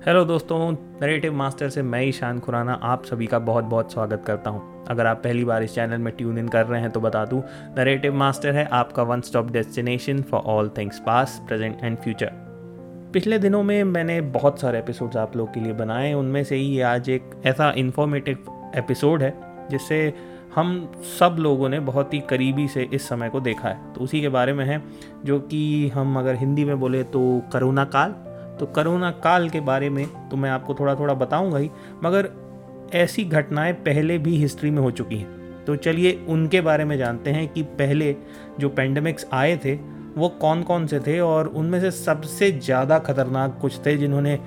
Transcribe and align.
Hello 0.00 0.24
दोस्तों 0.24 0.58
narrative 0.72 1.34
master 1.34 1.68
से 1.68 1.82
मैं 1.82 2.00
ईशान 2.02 2.40
खुराना 2.40 2.72
आप 2.82 3.04
सभी 3.04 3.26
का 3.26 3.38
बहुत 3.38 3.64
बहुत 3.64 3.92
स्वागत 3.92 4.22
करता 4.26 4.50
हूँ। 4.50 4.84
अगर 4.88 5.06
आप 5.06 5.20
पहली 5.24 5.44
बार 5.44 5.62
इस 5.62 5.74
चैनल 5.74 5.98
में 5.98 6.12
ट्यून 6.16 6.38
इन 6.38 6.48
कर 6.48 6.66
रहे 6.66 6.80
हैं 6.80 6.90
तो 6.90 7.00
बता 7.00 7.24
दूँ 7.24 7.42
नरेटिव 7.78 8.14
मास्टर 8.14 8.54
है 8.54 8.64
आपका 8.72 9.02
one 9.02 9.20
stop 9.20 9.50
destination 9.50 10.20
for 10.22 10.40
all 10.46 10.68
things 10.68 10.98
past 10.98 11.40
present 11.48 11.78
and 11.82 11.96
future 11.98 12.32
पिछले 13.12 13.38
दिनों 13.38 13.62
में 13.62 13.82
मैंने 13.84 14.20
बहुत 14.20 14.60
सारे 14.60 14.78
एपिसोड्स 14.78 15.16
आप 15.16 15.36
लोग 15.36 15.52
के 15.54 15.60
लिए 15.60 15.72
बनाए, 15.72 16.12
उनमें 16.12 16.42
से 16.44 16.56
ही 16.56 16.80
आज 16.80 17.08
एक 17.08 17.30
ऐसा 17.46 17.70
इन्फॉर्मेटिव 17.76 18.44
एपिसोड 18.76 19.22
है, 19.22 19.34
जिससे 19.70 20.12
हम 20.54 20.92
सब 21.18 21.36
लोगों 21.38 21.68
ने 21.68 21.80
बहुत 21.80 22.14
ही 22.14 22.20
करीबी 22.20 22.68
से 22.68 22.88
इस 22.92 23.08
समय 23.08 23.28
को 23.28 23.40
देखा 23.40 23.68
है। 23.68 23.92
तो 23.92 24.00
उसी 24.00 24.20
के 24.20 24.28
बारे 24.28 24.52
में 24.52 24.64
है, 24.64 24.82
जो 25.24 25.40
कि 25.40 25.88
हम 25.88 26.18
अगर 26.18 26.34
हिंदी 26.34 26.64
में 26.64 26.78
बोले 26.80 27.02
तो 27.04 27.42
करोना 27.52 27.84
काल 27.86 28.14
तो 28.60 28.66
करोना 28.66 29.10
काल 29.24 29.48
के 29.48 29.60
बारे 29.60 29.90
में 29.90 30.06
तो 30.30 30.36
मैं 30.36 30.50
आपको 30.50 30.74
थोड़ा 30.74 30.94
थोड़ा 30.94 31.14
बताऊँगा 31.14 31.58
ही, 31.58 31.70
मगर 32.04 32.28
ऐसी 32.94 33.24
घटनाएँ 33.24 33.72
पहले 33.72 34.18
भी 34.18 34.36
हिस्ट्री 34.36 34.70
में 34.70 34.82
हो 34.82 34.90
चुकी 34.90 35.16
हैं। 35.16 35.64
तो 35.64 35.76
चलिए 35.76 36.12
उनके 36.28 36.60
बारे 36.60 36.84
में 36.84 36.96
जानते 36.98 37.30
हैं 37.30 37.46
कि 37.48 37.62
पहले 37.62 38.14
जो 38.60 38.68
पेंडेमिक्स 38.68 39.26
आए 39.32 39.56
थे, 39.64 39.74
वो 40.16 40.28
कौन 40.40 40.62
कौन 40.62 40.86
से 40.86 41.00
थे 41.00 41.18
और 41.20 41.46
उनमें 41.48 41.80
से 41.80 41.90
सबसे 41.90 42.50
ज़्यादा 42.52 42.98
खतरनाक 42.98 43.58
कुछ 43.62 43.78
थे 43.86 43.96
जिन्होंने 43.96 44.38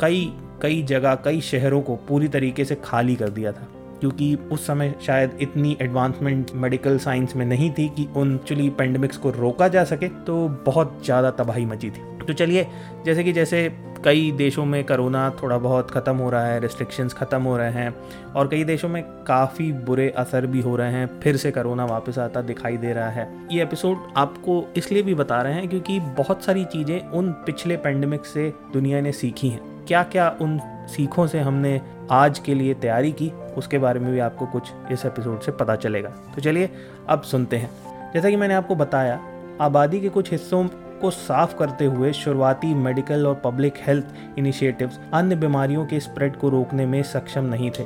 कई 0.00 0.32
कई 0.62 0.82
जगह, 0.82 1.14
कई 1.14 1.40
शहरों 1.40 1.80
को 1.80 1.94
पूरी 2.08 2.28
तरीके 2.28 2.64
से 2.64 2.74
खाली 2.84 3.14
कर 3.16 3.28
दिया 3.28 3.52
था। 3.52 3.68
क्योंकि 4.00 4.34
उस 4.52 4.66
समय 4.66 4.94
शायद 5.06 5.38
इतनी 5.40 5.76
एडवांसमेंट 5.82 6.50
मेडिकल 6.54 6.98
साइंस 6.98 7.34
में 7.36 7.44
नहीं 7.46 7.70
थी 7.70 7.88
कि 7.88 8.06
उन 8.16 8.34
एक्चुअली 8.34 8.68
पेंडेमिक्स 8.70 9.16
को 9.16 9.30
रोका 9.30 9.68
जा 9.68 9.84
सके 9.84 10.08
तो 10.26 10.36
बहुत 10.66 11.00
ज़्यादा 11.04 11.30
तबाही 11.30 11.66
मची 11.66 11.90
थी। 11.90 12.02
तो 12.30 12.34
चलिए, 12.34 12.66
जैसे 13.04 13.24
कि 13.24 13.32
जैसे 13.32 13.68
कई 14.04 14.30
देशों 14.32 14.64
में 14.64 14.82
करोना 14.84 15.28
थोड़ा 15.42 15.56
बहुत 15.58 15.90
ख़त्म 15.90 16.16
हो 16.16 16.28
रहा 16.30 16.46
है 16.46 16.60
रिस्ट्रिक्शंस 16.60 17.14
ख़त्म 17.14 17.42
हो 17.42 17.56
रहे 17.56 17.70
हैं, 17.72 17.94
और 18.36 18.48
कई 18.48 18.64
देशों 18.64 18.88
में 18.88 19.02
काफ़ी 19.26 19.72
बुरे 19.72 20.08
असर 20.10 20.46
भी 20.46 20.60
हो 20.60 20.76
रहे 20.76 20.92
हैं, 20.92 21.20
फिर 21.20 21.36
से 21.36 21.50
करोना 21.50 21.84
वापस 21.84 22.18
आता 22.18 22.40
दिखाई 22.40 22.76
दे 22.76 22.92
रहा 22.92 23.08
है। 23.08 23.28
ये 23.52 23.62
एपिसोड 23.62 24.12
आपको 24.16 24.64
इसलिए 24.76 25.02
भी 25.02 25.14
बता 25.14 25.40
रहे 25.42 25.52
हैं 25.52 25.68
क्योंकि 25.68 25.98
बहुत 26.00 26.44
सारी 26.44 26.64
चीज़ें 26.64 27.00
उन 27.00 27.32
पिछले 27.46 27.76
पेंडेमिक 27.76 28.26
से 28.26 28.52
दुनिया 28.72 29.00
ने 29.00 29.12
सीखी 29.12 29.48
हैं। 29.48 29.84
क्या 29.84 30.02
क्या 30.02 30.28
उन 30.40 30.58
सीखों 30.88 31.26
से 31.26 31.40
हमने 31.40 31.80
आज 32.10 32.38
के 32.38 32.54
लिए 32.54 32.74
तैयारी 32.74 33.12
की, 33.12 33.32
उसके 33.56 33.78
बारे 33.78 34.00
में 34.00 34.12
भी 34.12 34.18
आपको 34.18 34.46
कुछ 34.46 34.72
इस 34.92 35.04
एपिसोड 35.06 35.40
से 35.40 35.52
पता 35.52 35.76
चलेगा। 35.76 36.08
तो 36.08 36.42
चलिए, 36.42 36.70
अब 37.08 37.22
सुनते 37.22 37.56
हैं। 37.56 37.70
जैसा 38.14 38.30
कि 38.30 38.36
मैंने 38.36 38.54
आपको 38.54 38.74
बताया, 38.74 39.20
आबादी 39.60 40.00
के 40.00 40.08
कुछ 40.08 40.30
हिस्सों 40.32 40.68
को 41.00 41.10
साफ़ 41.10 41.56
करते 41.56 41.84
हुए 41.84 42.12
शुरुआती 42.12 42.74
मेडिकल 42.74 43.26
और 43.26 43.34
पब्लिक 43.34 43.74
हेल्थ 43.86 44.06
इनिशिएटिव्स 44.38 44.98
अन्य 45.14 45.36
बीमारियों 45.36 45.86
के 45.86 46.00
स्प्रेड 46.00 46.36
को 46.36 46.48
रोकने 46.48 46.86
में 46.86 47.02
सक्षम 47.02 47.44
नहीं 47.44 47.70
थे। 47.70 47.84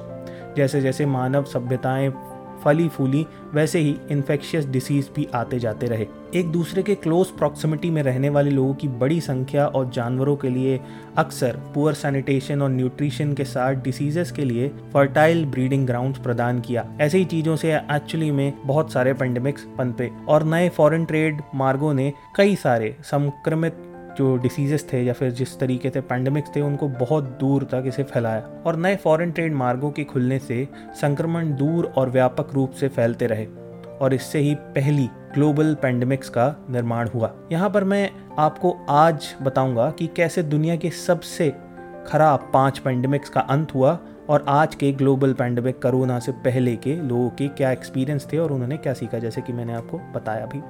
जैसे 0.56 0.80
जैसे 0.80 1.06
मानव 1.06 1.44
सभ्यताएँ 1.44 2.12
फली 2.64 2.88
फूली 2.88 3.26
वैसे 3.54 3.78
ही 3.78 3.96
इन्फेक्शियस 4.10 4.66
डिसीज 4.66 5.10
भी 5.16 5.26
आते 5.34 5.58
जाते 5.58 5.86
रहे। 5.86 6.06
एक 6.34 6.50
दूसरे 6.52 6.82
के 6.82 6.94
क्लोज 6.94 7.26
प्रॉक्सिमिटी 7.28 7.90
में 7.90 8.02
रहने 8.02 8.28
वाले 8.28 8.50
लोगों 8.50 8.74
की 8.74 8.88
बड़ी 8.88 9.20
संख्या 9.20 9.66
और 9.66 9.90
जानवरों 9.90 10.36
के 10.36 10.48
लिए 10.48 10.80
अक्सर 11.18 11.56
पुअर 11.74 11.94
सैनिटेशन 11.94 12.62
और 12.62 12.70
न्यूट्रिशन 12.70 13.32
के 13.32 13.44
साथ 13.44 13.74
डिसीजेस 13.74 14.32
के 14.32 14.44
लिए 14.44 14.68
फर्टाइल 14.94 15.44
ब्रीडिंग 15.46 15.86
ग्राउंड्स 15.86 16.18
प्रदान 16.18 16.60
किया। 16.60 16.86
ऐसे 17.00 17.18
ही 17.18 17.24
चीज़ों 17.24 17.56
से 17.56 17.74
एक्चुअली 17.74 18.30
में 18.30 18.52
बहुत 18.64 18.92
सारे 18.92 19.14
पेंडेमिक्स 19.14 19.66
पनपे 19.78 20.10
और 20.28 20.44
नए 20.44 20.68
फॉरेन 20.68 21.04
ट्रेड 21.04 21.42
मार्गों 21.54 21.94
ने 21.94 22.12
कई 22.36 22.56
सारे 22.56 22.96
संक्रमित 23.04 23.76
जो 24.16 24.36
डिसीजेस 24.36 24.86
थे 24.92 25.02
या 25.02 25.12
फिर 25.12 25.30
जिस 25.30 25.58
तरीके 25.58 25.90
से 25.90 26.00
पैंडमिक्स 26.00 26.50
थे, 26.56 26.60
उनको 26.60 26.88
बहुत 26.88 27.24
दूर 27.40 27.64
तक 27.64 27.84
इसे 27.86 28.02
फैलाया 28.02 28.62
और 28.66 28.76
नए 28.76 28.96
फॉरेन 28.96 29.30
ट्रेड 29.30 29.54
मार्गों 29.54 29.90
के 29.90 30.04
खुलने 30.04 30.38
से 30.38 30.68
संक्रमण 31.00 31.54
दूर 31.56 31.92
और 31.96 32.10
व्यापक 32.10 32.54
रूप 32.54 32.70
से 32.70 32.88
फैलते 32.88 33.26
रहे 33.26 33.46
और 34.00 34.14
इससे 34.14 34.38
ही 34.38 34.54
पहली 34.54 35.08
ग्लोबल 35.34 35.74
पैंडमिक्स 35.74 36.28
का 36.28 36.54
निर्माण 36.70 37.08
हुआ। 37.08 37.32
यहाँ 37.52 37.70
पर 37.70 37.84
मैं 37.84 38.10
आपको 38.38 38.76
आज 38.90 39.34
बताऊँगा 39.42 39.90
कि 39.90 40.06
कैसे 40.06 40.42
दुनिया 40.42 40.76
के 40.76 40.90
सबसे 40.90 41.52
खराब 42.06 42.50
पाँच 42.54 42.78
पैंडमिक्स 42.78 43.28
का 43.28 43.40
अंत 43.40 43.74
हुआ 43.74 43.98
और 44.28 44.44
आज 44.48 44.74
के 44.74 44.92
ग्लोबल 44.92 45.32
पैंडमिक 45.32 45.82
कोरोना 45.82 46.18
से 46.18 46.32
पहले 46.32 46.76
के 46.76 46.96
लोगों 46.96 47.28
के 47.30 47.48
क्या 47.48 47.70
एक्सपीरियंस 47.70 48.28
थे 48.32 48.38
और 48.38 48.52
उन्होंने 48.52 48.76
क्या 48.76 48.92
सीखा, 48.92 49.18
जैसे 49.18 49.40
कि 49.40 49.52
मैंने 49.52 49.74
आपको 49.74 49.98
बताया 50.14 50.46
भी। 50.46 50.60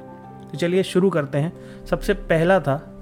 तो 0.50 0.58
चलिए 0.58 0.82
शुरू 0.82 1.10
करते 1.10 1.38
हैं। 1.38 1.52
सबसे 1.86 2.14
पहला 2.14 2.58
था 2.60 2.93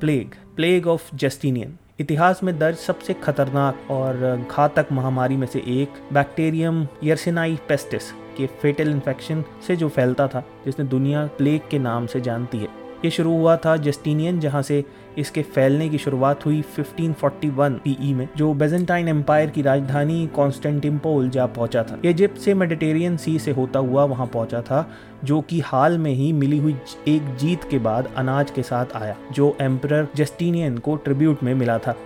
प्लेग 0.00 0.34
प्लेग 0.56 0.86
ऑफ़ 0.86 1.14
जस्टिनियन। 1.16 1.76
इतिहास 2.00 2.42
में 2.42 2.58
दर्ज 2.58 2.76
सबसे 2.76 3.14
खतरनाक 3.14 3.90
और 3.90 4.46
घातक 4.50 4.86
महामारी 4.92 5.36
में 5.36 5.46
से 5.46 5.58
एक 5.58 5.92
बैक्टीरियम 6.12 6.86
यर्सिनाई 7.04 7.58
पेस्टिस 7.68 8.10
के 8.36 8.46
फेटल 8.62 8.90
इन्फेक्शन 8.90 9.44
से 9.66 9.76
जो 9.76 9.88
फैलता 9.88 10.26
था, 10.28 10.44
जिसने 10.64 10.84
दुनिया 10.84 11.26
प्लेग 11.38 11.68
के 11.70 11.78
नाम 11.78 12.06
से 12.06 12.20
जानती 12.20 12.58
है। 12.58 12.68
ये 13.04 13.10
शुरू 13.10 13.36
हुआ 13.36 13.56
था 13.56 13.76
जस्टिनियन, 13.76 14.40
जहाँ 14.40 14.62
से 14.62 14.84
इसके 15.18 15.42
फैलने 15.42 15.88
की 15.88 15.98
शुरुआत 15.98 16.46
हुई 16.46 16.62
1541 16.62 17.78
पीई 17.78 18.14
में, 18.14 18.28
जो 18.36 18.54
बेजेंटाइन 18.54 19.08
एम्पायर 19.08 19.50
की 19.50 19.62
राजधानी 19.62 20.26
कॉन्स्टेंटिम्पोल 20.26 21.30
जा 21.30 21.46
पहुँचा 21.46 21.82
था। 21.82 21.98
इजिप्ट 22.04 22.38
से 22.38 22.54
मेडिटेरियन 22.54 23.16
सी 23.16 23.38
से 23.38 23.50
होता 23.50 23.78
हुआ 23.78 24.04
वहाँ 24.04 24.26
पहुँचा 24.26 24.60
था, 24.60 24.90
जो 25.24 25.40
कि 25.40 25.60
हाल 25.60 25.98
में 25.98 26.12
ही 26.12 26.32
मिली 26.32 26.58
हुई 26.58 26.76
एक 27.08 27.36
जीत 27.36 27.64
के 27.70 27.78
बाद 27.78 28.08
अनाज 28.16 28.50
के 28.50 28.62
साथ 28.62 28.86
आया, 28.94 29.16
जो 29.32 29.56
एम्पर 29.60 30.08
जस्टिनियन 30.16 30.78
को 30.78 30.96
ट्रिब्यूट 30.96 31.42
में 31.42 31.54
मिला 31.54 31.78
था। 31.78 31.96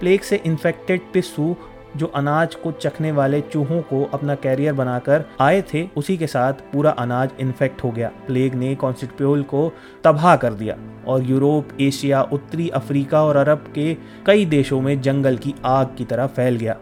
प्लेग 0.00 0.20
से 0.20 0.40
इन्फेक्टेड 0.46 1.00
पिस्सू 1.12 1.56
जो 1.98 2.06
अनाज 2.06 2.54
को 2.54 2.72
चखने 2.72 3.12
वाले 3.12 3.40
चूहों 3.40 3.80
को 3.82 4.04
अपना 4.04 4.34
कैरियर 4.34 4.72
बनाकर 4.72 5.24
आए 5.40 5.62
थे, 5.62 5.88
उसी 5.96 6.16
के 6.16 6.26
साथ 6.26 6.52
पूरा 6.52 6.90
अनाज 6.90 7.30
इन्फेक्ट 7.40 7.84
हो 7.84 7.90
गया। 7.90 8.10
प्लेग 8.26 8.54
ने 8.54 8.74
कॉन्स्टिट्यूल 8.74 9.42
को 9.42 9.72
तबाह 10.04 10.36
कर 10.36 10.54
दिया 10.54 10.76
और 11.06 11.22
यूरोप, 11.22 11.68
एशिया, 11.80 12.22
उत्तरी 12.22 12.68
अफ्रीका 12.68 13.24
और 13.24 13.36
अरब 13.36 13.72
के 13.74 13.96
कई 14.26 14.44
देशों 14.44 14.80
में 14.80 15.00
जंगल 15.00 15.36
की 15.36 15.54
आग 15.64 15.94
की 15.98 16.04
तरह 16.04 16.26
फैल 16.26 16.56
गया। 16.56 16.76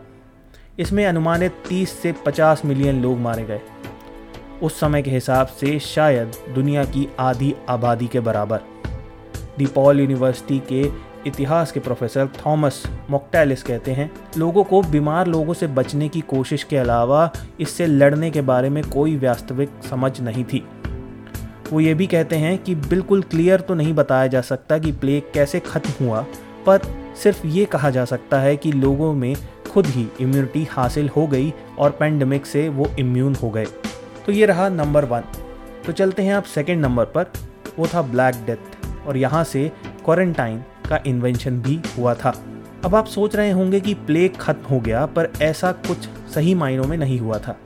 इसमें 0.78 1.06
अनुमानित 1.06 1.52
30 1.68 1.90
से 1.90 2.12
50 2.26 2.62
मिलियन 2.64 3.02
लोग 3.02 3.18
मारे 3.18 3.44
गए। 3.44 3.60
उस 4.62 4.80
समय 4.80 5.02
के 5.02 5.10
हिसाब 5.10 5.46
से 5.46 5.78
शायद 5.78 6.32
दुनिया 6.54 6.84
की 6.84 7.08
आधी 7.18 7.54
आबादी 7.68 8.06
के 8.06 8.20
बराबर। 8.20 8.60
डिपॉल 9.58 10.00
यूनिवर्सिटी 10.00 10.58
के 10.58 11.05
इतिहास 11.26 11.72
के 11.72 11.80
प्रोफेसर 11.80 12.28
थॉमस 12.36 12.82
मोक्टेलिस 13.10 13.62
कहते 13.62 13.92
हैं, 13.92 14.10
लोगों 14.38 14.64
को 14.64 14.80
बीमार 14.82 15.26
लोगों 15.26 15.54
से 15.54 15.66
बचने 15.68 16.08
की 16.08 16.20
कोशिश 16.20 16.64
के 16.64 16.76
अलावा 16.76 17.30
इससे 17.60 17.86
लड़ने 17.86 18.30
के 18.30 18.40
बारे 18.42 18.70
में 18.70 18.82
कोई 18.84 19.16
वास्तविक 19.16 19.70
समझ 19.90 20.20
नहीं 20.20 20.44
थी। 20.44 20.62
वो 21.72 21.80
ये 21.80 21.94
भी 21.94 22.06
कहते 22.06 22.36
हैं 22.36 22.56
कि 22.58 22.74
बिल्कुल 22.74 23.22
क्लियर 23.22 23.60
तो 23.60 23.74
नहीं 23.74 23.94
बताया 23.94 24.26
जा 24.26 24.40
सकता 24.42 24.78
कि 24.78 24.92
प्लेग 24.92 25.32
कैसे 25.34 25.60
ख़त्म 25.60 26.04
हुआ, 26.04 26.20
पर 26.66 26.82
सिर्फ़ 27.22 27.46
ये 27.46 27.64
कहा 27.64 27.90
जा 27.90 28.04
सकता 28.04 28.40
है 28.40 28.56
कि 28.56 28.72
लोगों 28.72 29.12
में 29.14 29.34
खुद 29.72 29.86
ही 29.86 30.06
इम्यूनिटी 30.20 30.64
हासिल 30.70 31.08
हो 31.08 31.26
गई 31.26 31.52
और 31.78 31.90
पेंडेमिक 31.90 32.46
से 32.46 32.68
वो 32.68 32.88
इम्यून 32.98 33.34
हो 33.34 33.50
गए। 33.50 33.66
तो 34.26 34.32
ये 34.32 34.46
रहा 34.46 34.68
नंबर 34.68 35.04
वन 35.04 35.24
तो 35.86 35.92
चलते 35.92 36.22
हैं 36.22 36.34
आप 36.34 36.44
सेकेंड 36.44 36.80
नंबर 36.80 37.04
पर। 37.06 37.26
वो 37.78 37.86
था 37.86 38.02
ब्लैक 38.02 38.34
डेथ 38.46 39.06
और 39.06 39.16
यहाँ 39.16 39.42
से 39.44 39.70
क्वारंटाइन 40.04 40.62
का 40.86 40.98
इन्वेंशन 41.06 41.60
भी 41.60 41.80
हुआ 41.98 42.14
था। 42.14 42.34
अब 42.84 42.94
आप 42.94 43.06
सोच 43.06 43.36
रहे 43.36 43.50
होंगे 43.50 43.80
कि 43.80 43.94
प्लेग 43.96 44.36
खत्म 44.36 44.68
हो 44.70 44.80
गया, 44.80 45.04
पर 45.06 45.32
ऐसा 45.42 45.72
कुछ 45.72 46.08
सही 46.34 46.54
मायनों 46.54 46.84
में 46.84 46.96
नहीं 46.96 47.18
हुआ 47.18 47.38
था। 47.38 47.56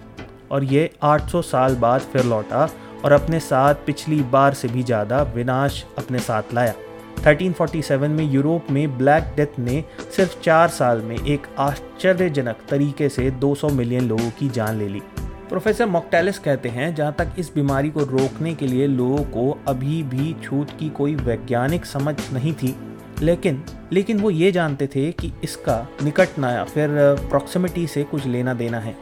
और 0.51 0.65
ये 0.65 0.91
800 1.03 1.43
साल 1.43 1.77
बाद 1.77 2.01
फिर 2.03 2.25
लौटा 2.25 2.69
और 3.05 3.13
अपने 3.13 3.41
साथ 3.41 3.75
पिछली 3.87 4.21
बार 4.23 4.55
से 4.55 4.69
भी 4.69 4.83
ज़्यादा 4.83 5.23
विनाश 5.35 5.85
अपने 5.99 6.19
साथ 6.19 6.55
लाया। 6.55 6.75
1347 7.21 8.09
में 8.09 8.25
यूरोप 8.25 8.71
में 8.71 8.99
ब्लैक 8.99 9.33
डेथ 9.37 9.59
ने 9.59 9.83
सिर्फ़ 10.17 10.41
चार 10.41 10.69
साल 10.69 11.01
में 11.01 11.17
एक 11.17 11.47
आश्चर्यजनक 11.59 12.59
तरीके 12.69 13.09
से 13.09 13.31
200 13.31 13.71
मिलियन 13.71 14.09
लोगों 14.09 14.31
की 14.31 14.49
जान 14.49 14.79
ले 14.79 14.89
ली। 14.89 15.03
प्रोफेसर 15.49 15.87
मोक्टेलिस 15.87 16.39
कहते 16.39 16.69
हैं, 16.69 16.95
जहाँ 16.95 17.15
तक 17.19 17.35
इस 17.39 17.53
बीमारी 17.55 17.91
को 17.91 18.01
रोकने 18.01 18.55
के 18.55 18.67
लिए 18.67 18.87
लोगों 18.87 19.23
को 19.25 19.59
अभी 19.69 20.03
भी 20.03 20.35
छूत 20.43 20.71
की 20.71 20.89
कोई 20.89 21.15
वैज्ञानिक 21.15 21.87
समझ 21.87 22.15
नहीं 22.33 22.53
थी 22.53 22.75
लेकिन 23.23 23.63
लेकिन 23.93 24.21
वो 24.21 24.31
ये 24.31 24.53
जानते 24.53 24.87
थे 24.87 25.13
कि 25.13 25.33
इसका 25.45 25.89
निकट 26.03 26.39
ना 26.39 26.51
या 26.51 26.65
फिर 26.65 26.89
प्रॉक्सिमिटी 27.29 27.87
से 27.87 28.03
कुछ 28.03 28.27
लेना 28.27 28.55
देना 28.55 28.81
है। 28.81 28.95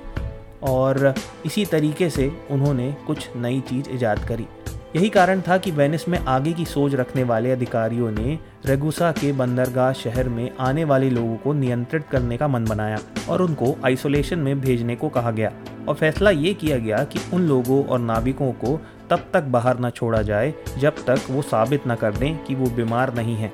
और 0.63 1.15
इसी 1.47 1.65
तरीके 1.65 2.11
से 2.11 2.33
उन्होंने 2.51 2.97
कुछ 3.07 3.29
नई 3.37 3.61
चीज़ 3.61 3.91
ईजाद 3.91 4.19
करी। 4.19 4.47
यही 4.97 5.09
कारण 5.09 5.41
था 5.41 5.59
कि 5.59 5.71
वेनिस 5.71 6.09
में 6.09 6.19
आगे 6.19 6.53
की 6.53 6.65
सोच 6.65 6.95
रखने 6.95 7.23
वाले 7.23 7.51
अधिकारियों 7.53 8.11
ने 8.11 8.39
रेगुसा 8.67 9.13
के 9.13 9.33
बंदरगाह 9.33 9.93
शहर 9.93 10.29
में 10.29 10.51
आने 10.61 10.85
वाले 10.85 11.11
लोगों 11.11 11.37
को 11.37 11.53
नियंत्रित 11.53 12.05
करने 12.13 12.37
का 12.37 12.49
मन 12.49 12.65
बनाया 12.65 12.99
और 13.29 13.43
उनको 13.43 13.75
आइसोलेशन 13.85 14.39
में 14.39 14.61
भेजने 14.61 14.97
को 14.97 15.09
कहा 15.09 15.31
गया। 15.31 15.53
और 15.89 15.95
फैसला 15.95 16.31
ये 16.31 16.55
किया 16.55 16.79
गया 16.79 17.05
कि 17.05 17.19
उन 17.33 17.43
लोगों 17.43 17.85
और 17.85 17.99
नाविकों 17.99 18.53
को 18.53 18.81
तब 19.11 19.31
तक 19.33 19.43
बाहर 19.43 19.81
न 19.81 19.91
छोड़ा 19.91 20.23
जाए 20.23 20.55
जब 20.79 21.05
तक 21.07 21.19
वो 21.31 21.43
साबित 21.43 21.83
न 21.89 21.95
कर 21.95 22.13
दें 22.13 22.45
कि 22.45 22.55
वो 22.55 22.71
बीमार 22.71 23.15
नहीं 23.15 23.37
हैं। 23.37 23.53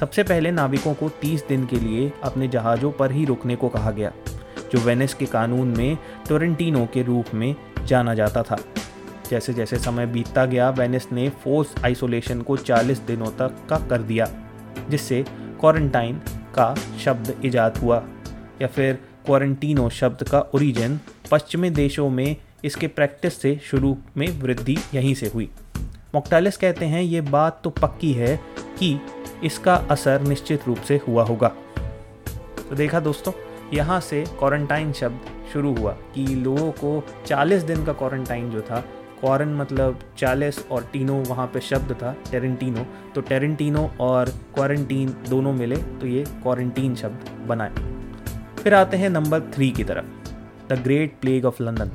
सबसे 0.00 0.22
पहले 0.22 0.50
नाविकों 0.50 0.94
को 0.94 1.08
30 1.08 1.42
दिन 1.48 1.66
के 1.66 1.76
लिए 1.76 2.12
अपने 2.22 2.48
जहाज़ों 2.48 2.90
पर 2.92 3.12
ही 3.12 3.24
रुकने 3.24 3.56
को 3.56 3.68
कहा 3.68 3.90
गया, 3.90 4.12
जो 4.72 4.80
वेनिस 4.80 5.14
के 5.14 5.26
कानून 5.26 5.68
में 5.68 5.98
टोरेंटिनो 6.28 6.84
के 6.94 7.02
रूप 7.02 7.34
में 7.34 7.54
जाना 7.84 8.14
जाता 8.14 8.42
था। 8.42 8.58
जैसे 9.30 9.54
जैसे 9.54 9.78
समय 9.78 10.06
बीतता 10.06 10.44
गया, 10.46 10.70
वेनिस 10.70 11.12
ने 11.12 11.28
फोर्स 11.28 11.74
आइसोलेशन 11.84 12.40
को 12.40 12.56
40 12.56 12.98
दिनों 12.98 13.26
तक 13.26 13.56
का 13.70 13.76
कर 13.78 14.02
दिया, 14.02 14.28
जिससे 14.90 15.24
क्वारंटाइन 15.60 16.20
का 16.54 16.74
शब्द 17.04 17.34
ईजाद 17.44 17.76
हुआ, 17.76 18.02
या 18.62 18.68
फिर 18.68 18.98
क्वारंटीनो 19.26 19.88
शब्द 19.90 20.22
का 20.22 20.40
ओरिजिन 20.54 21.00
पश्चिमी 21.30 21.70
देशों 21.70 22.08
में 22.10 22.36
इसके 22.64 22.86
प्रैक्टिस 22.86 23.40
से 23.40 23.60
शुरू 23.64 23.96
में 24.16 24.28
वृद्धि 24.40 24.78
यहीं 24.94 25.14
से 25.14 25.30
हुई। 25.34 25.50
मोक्टालिस 26.14 26.56
कहते 26.56 26.84
हैं, 26.84 27.02
ये 27.02 27.20
बात 27.20 27.60
तो 27.64 27.70
पक्की 27.70 28.12
है 28.12 28.36
कि 28.78 28.98
इसका 29.44 29.74
असर 29.90 30.20
निश्चित 30.20 30.66
रूप 30.66 30.78
से 30.78 31.00
हुआ 31.08 31.24
होगा। 31.24 31.48
तो 32.68 32.76
देखा 32.76 33.00
दोस्तों, 33.00 33.32
यहाँ 33.74 34.00
से 34.00 34.24
क्वारंटाइन 34.38 34.92
शब्द 34.92 35.26
शुरू 35.52 35.74
हुआ 35.74 35.92
कि 36.14 36.24
लोगों 36.26 36.70
को 36.72 37.02
40 37.26 37.62
दिन 37.62 37.84
का 37.84 37.92
क्वारंटाइन 37.92 38.50
जो 38.50 38.60
था 38.60 38.80
क्वारन 39.20 39.54
मतलब 39.54 40.00
40 40.18 40.58
और 40.70 40.88
टीनो 40.92 41.14
वहाँ 41.28 41.46
पे 41.46 41.60
शब्द 41.60 41.92
था 41.92 42.14
टेरेंटिनो 42.30 42.86
तो 43.14 43.20
टेरेंटिनो 43.20 43.90
और 44.00 44.30
क्वारंटीन 44.54 45.14
दोनों 45.28 45.52
मिले 45.52 45.76
तो 45.76 46.06
ये 46.06 46.24
क्वारंटीन 46.42 46.94
शब्द 46.94 47.30
बनाए 47.46 47.72
फिर 48.62 48.74
आते 48.74 48.96
हैं 48.96 49.10
नंबर 49.10 49.40
थ्री 49.54 49.70
की 49.70 49.84
तरफ़ 49.84 50.72
the 50.72 50.80
great 50.84 51.18
plague 51.20 51.44
of 51.44 51.62
London 51.62 51.90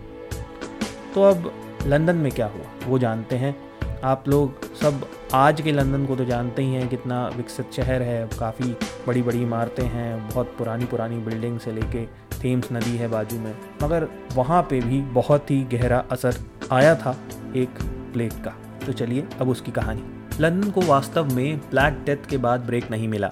तो 1.13 1.23
अब 1.23 1.51
लंदन 1.87 2.15
में 2.15 2.31
क्या 2.31 2.45
हुआ, 2.45 2.65
वो 2.87 2.99
जानते 2.99 3.35
हैं, 3.35 3.55
आप 4.03 4.27
लोग 4.27 4.63
सब 4.75 5.07
आज 5.35 5.61
के 5.61 5.71
लंदन 5.71 6.05
को 6.05 6.15
तो 6.15 6.25
जानते 6.25 6.61
ही 6.61 6.73
हैं 6.73 6.87
कितना 6.89 7.27
विकसित 7.27 7.71
शहर 7.73 8.01
है, 8.01 8.29
काफ़ी 8.39 8.65
बड़ी 9.07 9.21
बड़ी 9.21 9.41
इमारतें 9.41 9.83
हैं, 9.83 10.29
बहुत 10.29 10.53
पुरानी 10.57 10.85
पुरानी 10.85 11.15
बिल्डिंग 11.17 11.59
से 11.59 11.71
लेके 11.71 12.05
थेम्स 12.43 12.71
नदी 12.71 12.97
है 12.97 13.07
बाजू 13.07 13.39
में, 13.39 13.55
मगर 13.83 14.07
वहाँ 14.35 14.61
पे 14.61 14.79
भी 14.79 15.01
बहुत 15.01 15.51
ही 15.51 15.59
गहरा 15.63 16.03
असर 16.11 16.35
आया 16.71 16.93
था 16.95 17.15
एक 17.55 17.81
प्लेग 18.13 18.31
का। 18.31 18.53
तो 18.85 18.93
चलिए, 18.93 19.27
अब 19.41 19.49
उसकी 19.49 19.71
कहानी। 19.71 20.03
लंदन 20.39 20.71
को 20.71 20.81
वास्तव 20.81 21.33
में 21.33 21.57
ब्लैक 21.59 22.03
डेथ 22.05 22.29
के 22.29 22.37
बाद 22.37 22.59
ब्रेक 22.59 22.91
नहीं 22.91 23.07
मिला। 23.07 23.27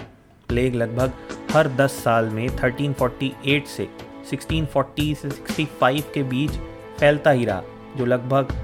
प्लेग 0.50 0.76
लगभग 0.76 1.12
हर 1.52 1.68
10 1.68 1.92
साल 2.04 2.30
में 2.30 2.48
1348 2.48 3.68
से 3.68 3.88
1640 4.26 5.14
से 5.16 5.30
65 5.30 6.12
के 6.14 6.24
बीच 6.24 6.52
फैलता 7.00 7.32
ही 7.32 7.46
रहा, 7.46 7.62
जो 7.98 8.06
लगभग 8.06 8.56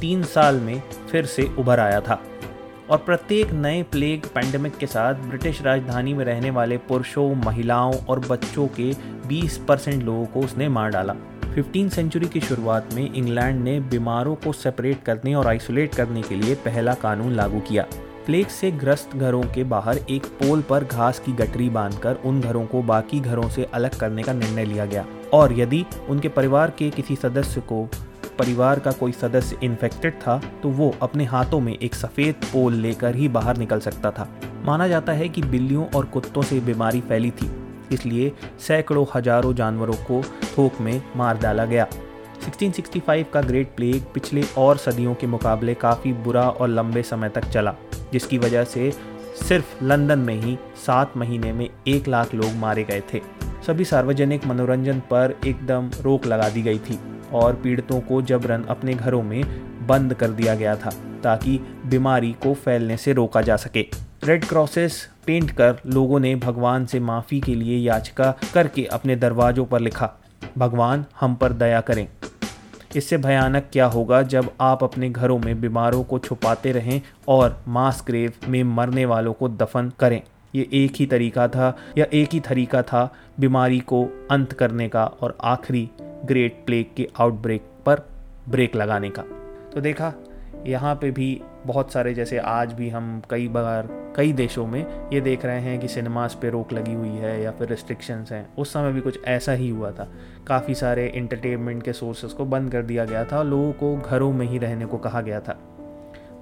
तीन 0.00 0.22
साल 0.24 0.60
में 0.60 0.80
फिर 1.10 1.26
से 1.26 1.50
उभर 1.58 1.80
आया 1.80 2.00
था। 2.00 2.20
और 2.90 2.98
प्रत्येक 2.98 3.50
नए 3.50 3.82
प्लेग 3.82 4.26
पैंडमिक 4.26 4.76
के 4.76 4.86
साथ 4.86 5.14
ब्रिटिश 5.14 5.62
राजधानी 5.62 6.14
में 6.14 6.24
रहने 6.24 6.50
वाले 6.50 6.76
पुरुषों, 6.76 7.34
महिलाओं 7.34 7.94
और 8.08 8.18
बच्चों 8.18 8.66
के 8.66 8.92
20 9.28 9.58
परसेंट 9.58 10.02
लोगों 10.02 10.26
को 10.26 10.40
उसने 10.40 10.68
मार 10.68 10.90
डाला। 10.90 11.14
15 11.54 11.88
सेंचुरी 11.88 12.26
की 12.26 12.40
शुरुआत 12.40 12.94
में 12.94 13.14
इंग्लैंड 13.14 13.64
ने 13.64 13.80
बीमारों 13.80 14.34
को 14.34 14.52
सेपरेट 14.52 15.02
करने 15.02 15.34
और 15.34 15.46
आइसोलेट 15.46 15.94
करने 15.94 16.22
के 16.22 16.34
लिए 16.34 16.54
पहला 16.54 16.94
कानून 16.94 17.32
लागू 17.32 17.60
किया। 17.60 17.86
प्लेग 18.26 18.46
से 18.46 18.70
ग्रस्त 18.70 19.16
घरों 19.16 19.42
के 19.42 19.64
बाहर 19.64 19.98
एक 20.10 20.26
पोल 20.26 20.62
पर 20.62 20.84
घास 20.84 21.18
की 21.18 21.32
गठरी 21.32 21.68
बांधकर 21.70 22.14
उन 22.14 22.40
घरों 22.40 22.66
को 22.66 22.82
बाकी 22.82 23.20
घरों 23.20 23.48
से 23.48 23.64
अलग 23.64 23.98
करने 23.98 24.22
का 24.22 24.32
निर्णय 24.32 24.64
लिया 24.64 24.86
गया। 24.86 25.06
और 25.32 25.52
यदि 25.60 25.84
उनके 26.08 26.28
परिवार 26.28 26.70
के 26.70 26.90
किसी 26.90 27.16
सदस्य 27.16 27.60
को 27.60 27.88
परिवार 28.38 28.80
का 28.80 28.92
कोई 28.92 29.12
सदस्य 29.12 29.58
इन्फेक्टेड 29.62 30.14
था 30.16 30.40
तो 30.62 30.68
वो 30.70 30.94
अपने 31.02 31.24
हाथों 31.24 31.60
में 31.60 31.72
एक 31.74 31.94
सफ़ेद 31.94 32.34
पोल 32.44 32.74
लेकर 32.76 33.14
ही 33.14 33.28
बाहर 33.30 33.56
निकल 33.56 33.80
सकता 33.80 34.10
था। 34.10 34.28
माना 34.64 34.88
जाता 34.88 35.12
है 35.12 35.28
कि 35.28 35.42
बिल्लियों 35.44 35.86
और 35.88 36.04
कुत्तों 36.06 36.42
से 36.42 36.60
बीमारी 36.62 37.00
फैली 37.00 37.30
थी, 37.32 37.50
इसलिए 37.92 38.32
सैकड़ों 38.60 39.06
हज़ारों 39.14 39.54
जानवरों 39.54 39.96
को 40.04 40.22
थोक 40.56 40.80
में 40.80 41.00
मार 41.16 41.38
डाला 41.38 41.64
गया। 41.64 41.86
1665 42.42 43.24
का 43.32 43.40
ग्रेट 43.42 43.74
प्लेग 43.76 44.02
पिछले 44.14 44.42
और 44.58 44.76
सदियों 44.78 45.14
के 45.14 45.26
मुकाबले 45.26 45.74
काफ़ी 45.76 46.12
बुरा 46.14 46.48
और 46.50 46.68
लंबे 46.68 47.02
समय 47.04 47.28
तक 47.28 47.44
चला, 47.44 47.74
जिसकी 48.12 48.38
वजह 48.38 48.64
से 48.66 48.90
सिर्फ़ 49.38 49.84
लंदन 49.84 50.18
में 50.18 50.34
ही 50.34 50.56
सात 50.76 51.16
महीने 51.16 51.52
में 51.52 51.68
एक 51.88 52.08
लाख 52.08 52.34
लोग 52.34 52.52
मारे 52.56 52.84
गए 52.84 53.02
थे। 53.12 53.20
सभी 53.66 53.84
सार्वजनिक 53.84 54.46
मनोरंजन 54.46 54.98
पर 55.10 55.34
एकदम 55.46 55.90
रोक 56.02 56.26
लगा 56.26 56.48
दी 56.48 56.62
गई 56.62 56.78
थी। 56.80 56.98
और 57.34 57.54
पीड़ितों 57.54 58.00
को 58.00 58.20
जबरन 58.22 58.64
अपने 58.64 58.94
घरों 58.94 59.22
में 59.22 59.42
बंद 59.86 60.14
कर 60.14 60.30
दिया 60.30 60.54
गया 60.54 60.74
था, 60.76 60.90
ताकि 61.24 61.58
बीमारी 61.86 62.32
को 62.42 62.54
फैलने 62.54 62.96
से 62.96 63.12
रोका 63.12 63.42
जा 63.42 63.56
सके। 63.56 63.86
रेड 64.24 64.44
क्रॉसेस 64.44 65.08
पेंट 65.26 65.50
कर 65.50 65.80
लोगों 65.86 66.20
ने 66.20 66.34
भगवान 66.36 66.86
से 66.86 67.00
माफ़ी 67.00 67.40
के 67.40 67.54
लिए 67.54 67.78
याचिका 67.78 68.34
करके 68.54 68.84
अपने 68.84 69.16
दरवाज़ों 69.16 69.64
पर 69.64 69.80
लिखा, 69.80 70.12
भगवान, 70.58 71.04
हम 71.20 71.34
पर 71.34 71.52
दया 71.52 71.80
करें। 71.80 72.06
इससे 72.96 73.16
भयानक 73.16 73.68
क्या 73.72 73.86
होगा 73.86 74.22
जब 74.22 74.50
आप 74.60 74.82
अपने 74.84 75.08
घरों 75.10 75.38
में 75.38 75.60
बीमारों 75.60 76.02
को 76.04 76.18
छुपाते 76.18 76.72
रहें 76.72 77.00
और 77.28 77.62
मास 77.68 78.04
ग्रेव 78.06 78.32
में 78.48 78.62
मरने 78.64 79.04
वालों 79.04 79.32
को 79.32 79.48
दफन 79.48 79.92
करें? 79.98 80.22
ये 80.54 80.68
एक 80.72 80.92
ही 80.96 81.06
तरीका 81.06 81.48
था 81.48 81.76
या 81.98 82.06
एक 82.12 82.28
ही 82.32 82.40
तरीका 82.40 82.82
था 82.82 83.14
बीमारी 83.40 83.80
को 83.80 84.28
अंत 84.30 84.52
करने 84.52 84.88
का 84.88 85.04
और 85.04 85.38
आखिरी 85.40 85.90
ग्रेट 86.00 86.62
प्लेग 86.66 86.86
के 86.96 87.08
आउटब्रेक 87.20 87.62
पर 87.86 88.02
ब्रेक 88.48 88.76
लगाने 88.76 89.10
का। 89.10 89.22
तो 89.74 89.80
देखा, 89.80 90.12
यहाँ 90.66 90.94
पे 90.94 91.10
भी 91.10 91.42
बहुत 91.66 91.92
सारे 91.92 92.14
जैसे 92.14 92.38
आज 92.38 92.72
भी 92.72 92.88
हम 92.88 93.22
कई 93.30 93.48
बार, 93.48 93.88
कई 94.16 94.32
देशों 94.32 94.66
में 94.66 95.10
ये 95.12 95.20
देख 95.20 95.44
रहे 95.44 95.60
हैं 95.60 95.80
कि 95.80 95.88
सिनेमास 95.88 96.38
पे 96.42 96.50
रोक 96.50 96.72
लगी 96.72 96.94
हुई 96.94 97.08
है 97.08 97.42
या 97.42 97.50
फिर 97.50 97.68
रिस्ट्रिक्शंस 97.68 98.32
हैं। 98.32 98.54
उस 98.56 98.72
समय 98.72 98.92
भी 98.92 99.00
कुछ 99.00 99.24
ऐसा 99.24 99.52
ही 99.52 99.68
हुआ 99.68 99.90
था। 99.90 100.08
काफ़ी 100.46 100.74
सारे 100.74 101.06
इंटरटेनमेंट 101.06 101.82
के 101.82 101.92
सोर्सेस 101.92 102.32
को 102.32 102.44
बंद 102.44 102.72
कर 102.72 102.82
दिया 102.82 103.04
गया 103.04 103.24
था 103.24 103.42
लोगों 103.42 103.72
को 103.72 103.96
घरों 103.96 104.32
में 104.32 104.46
ही 104.46 104.58
रहने 104.58 104.86
को 104.86 104.98
कहा 104.98 105.20
गया 105.20 105.40
था। 105.40 105.73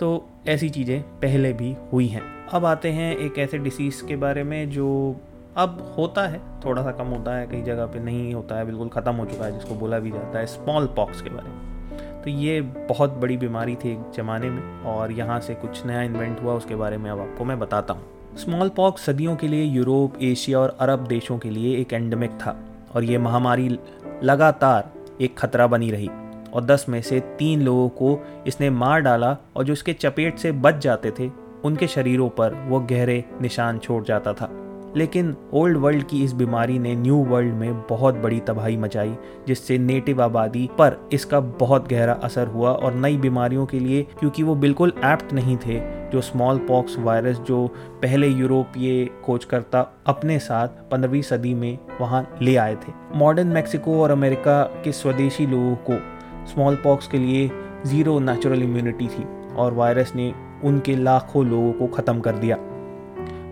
तो 0.01 0.29
ऐसी 0.49 0.69
चीज़ें 0.71 1.01
पहले 1.03 1.53
भी 1.53 1.75
हुई 1.93 2.07
हैं। 2.07 2.23
अब 2.49 2.65
आते 2.65 2.91
हैं 2.91 3.17
एक 3.17 3.39
ऐसे 3.39 3.59
डिसीज़ 3.59 4.05
के 4.07 4.17
बारे 4.17 4.43
में 4.45 4.71
जो 4.71 5.17
अब 5.57 5.95
होता 5.99 6.27
है, 6.27 6.41
थोड़ा 6.65 6.83
सा 6.83 6.93
कम 6.93 7.07
होता 7.07 7.37
है, 7.37 7.47
कई 7.47 7.63
जगह 7.63 7.87
पे 7.87 8.01
नहीं 8.01 8.33
होता 8.35 8.59
है, 8.59 8.65
बिल्कुल 8.67 8.89
ख़त्म 8.89 9.15
हो 9.15 9.27
चुका 9.27 9.45
है, 9.45 9.53
जिसको 9.53 9.75
बोला 9.75 9.99
भी 9.99 10.11
जाता 10.11 10.39
है 10.39 10.47
स्मॉल 10.47 10.87
पॉक्स 10.87 11.23
के 11.23 11.31
बारे 11.31 11.49
में। 11.49 12.23
तो 12.23 12.31
ये 12.31 12.61
बहुत 12.61 13.11
बड़ी 13.11 13.37
बीमारी 13.37 13.75
थी 13.77 13.91
एक 13.93 14.13
ज़माने 14.17 14.51
में 14.51 14.83
और 14.85 15.13
यहाँ 15.13 15.41
से 15.41 15.55
कुछ 15.55 15.85
नया 15.87 16.03
इन्वेंट 16.03 16.43
हुआ, 16.43 16.55
उसके 16.55 16.77
बारे 16.77 16.97
में 16.97 17.11
अब 17.11 17.21
आपको 17.21 17.45
मैं 17.45 17.59
बताता 17.59 17.95
हूँ। 17.95 18.37
स्मॉल 18.39 18.69
पॉक्स 18.69 19.05
सदियों 19.05 19.37
के 19.37 19.49
लिए 19.49 19.65
यूरोप, 19.65 20.23
एशिया 20.23 20.59
और 20.59 20.77
अरब 20.81 21.07
देशों 21.07 21.39
के 21.39 21.51
लिए 21.51 21.77
एक 21.81 21.93
एंडमिक 21.93 22.31
था 22.31 22.57
और 22.95 23.05
ये 23.05 23.19
महामारी 23.19 23.79
लगातार 24.23 24.93
एक 25.21 25.39
खतरा 25.39 25.67
बनी 25.67 25.91
रही। 25.91 26.09
और 26.55 26.65
दस 26.65 26.87
में 26.89 27.03
से 27.03 27.21
तीन 27.21 27.63
लोगों 27.63 27.89
को 27.89 28.19
इसने 28.47 28.71
मार 28.71 29.01
डाला 29.01 29.37
और 29.57 29.65
जो 29.65 29.73
इसके 29.73 29.93
चपेट 29.93 30.39
से 30.39 30.53
बच 30.53 30.75
जाते 30.75 31.13
थे, 31.19 31.31
उनके 31.65 31.87
शरीरों 31.87 32.29
पर 32.29 32.55
वो 32.69 32.81
गहरे 32.81 33.25
निशान 33.41 33.79
छोड़ 33.79 34.05
जाता 34.05 34.33
था। 34.33 34.59
लेकिन 34.97 35.37
ओल्ड 35.53 35.77
वर्ल्ड 35.77 36.03
की 36.03 36.25
इस 36.25 36.33
बीमारी 36.33 36.79
ने 36.79 36.95
न्यू 36.95 37.17
वर्ल्ड 37.17 37.55
में 37.55 37.83
बहुत 37.83 38.15
बड़ी 38.15 38.41
तबाही 38.41 38.77
मचाई, 38.77 39.17
जिससे 39.47 39.79
नेटिव 39.79 40.23
आबादी 40.23 40.71
पर 40.79 41.09
इसका 41.13 41.41
बहुत 41.41 41.89
गहरा 41.89 42.13
असर 42.13 42.47
हुआ 42.47 42.71
और 42.71 42.95
नई 42.95 43.17
बीमारियों 43.17 43.67
के 43.67 43.81
लिए, 43.81 44.03
क्योंकि 44.03 44.43
वो 44.43 44.55
बिल्कुल 44.55 44.93
एप्ट 45.05 45.33
नहीं 45.33 45.57
थे, 45.57 45.81
जो 46.11 46.21
स्मॉल 46.21 46.59
पॉक्स 46.59 46.99
वायरस 46.99 47.39
जो 47.39 47.67
पहले 48.03 48.29
यूरोपीय 48.29 49.07
खोजकर्ता 49.25 49.93
अपने 50.07 50.39
साथ 50.39 50.69
पंद्रहवीं 50.69 51.23
सदी 51.23 51.55
में 51.55 51.79
वहाँ 52.01 52.39
ले 52.43 52.57
आए 52.57 52.75
थे। 52.75 52.93
मॉडर्न 53.15 53.49
मैक्सिको 53.49 54.03
और 54.03 54.11
अमेरिका 54.11 54.63
के 54.63 54.93
स्वदेशी 54.93 55.47
लोगों 55.47 55.77
को 55.91 56.22
स्मॉल 56.47 56.77
पॉक्स 56.77 57.09
के 57.09 57.19
लिए 57.19 57.51
ज़ीरो 57.87 58.19
नेचुरल 58.19 58.63
इम्यूनिटी 58.63 59.09
थी 59.09 59.27
और 59.57 59.75
वायरस 59.75 60.13
ने 60.17 60.35
उनके 60.65 60.97
लाखों 60.97 61.47
लोगों 61.47 61.73
को 61.73 61.87
ख़त्म 61.87 62.21
कर 62.21 62.33
दिया। 62.33 62.57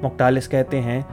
मोक्टालिस 0.03 0.49
कहते 0.49 0.77
हैं, 0.77 1.05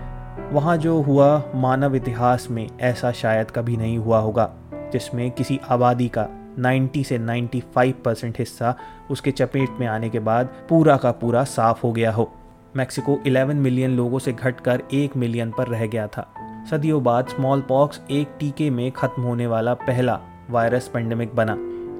वहाँ 0.52 0.78
जो 0.78 1.02
हुआ 1.02 1.44
मानव 1.56 1.96
इतिहास 1.96 2.48
में 2.52 2.70
ऐसा 2.82 3.12
शायद 3.12 3.52
कभी 3.52 3.78
नहीं 3.78 3.98
हुआ 3.98 4.20
होगा, 4.20 4.50
जिसमें 4.74 5.32
किसी 5.32 5.60
आबादी 5.70 6.08
का 6.08 6.28
90 6.60 7.04
से 7.04 7.18
95 7.18 7.94
परसेंट 8.06 8.40
हिस्सा 8.40 8.76
उसके 9.12 9.32
चपेट 9.32 9.70
में 9.80 9.88
आने 9.88 10.10
के 10.10 10.20
बाद 10.20 10.46
पूरा 10.70 10.98
का 10.98 11.12
पूरा 11.12 11.44
साफ़ 11.44 11.82
हो 11.84 11.92
गया 11.92 12.12
हो। 12.12 12.32
मैक्सिको 12.76 13.20
11 13.26 13.56
मिलियन 13.56 13.92
लोगों 13.92 14.20
से 14.20 14.34
घटकर 14.34 14.84
एक 14.94 15.18
मिलियन 15.18 15.52
पर 15.52 15.68
रह 15.68 15.86
गया 15.88 16.08
था। 16.08 16.34
सदियों 16.72 17.04
बाद 17.04 17.28
स्मॉल 17.28 17.62
पॉक्स 17.62 18.02
एक 18.12 18.28
टीके 18.40 18.70
में 18.70 18.92
खत्म 18.92 19.22
होने 19.22 19.48
वाला 19.48 19.74
पहला 19.74 20.20
वायरस 20.50 20.88
पेंडेमिक 20.88 21.36
बना। 21.36 21.54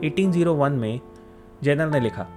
1801 0.08 0.72
में 0.72 1.00
जेनर 1.64 1.90
ने 1.90 2.00
लिखा 2.00 2.28